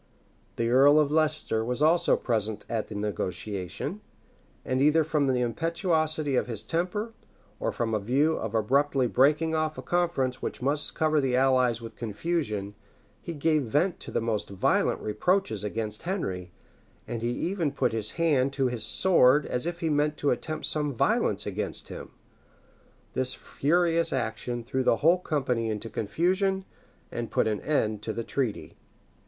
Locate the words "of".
0.99-1.11, 6.35-6.47, 8.33-8.55